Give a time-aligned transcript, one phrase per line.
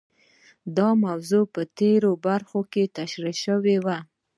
[0.77, 3.97] دا موضوع په تېره برخه کې تشرېح شوه.